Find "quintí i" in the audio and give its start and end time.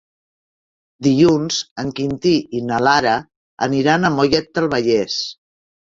1.99-2.61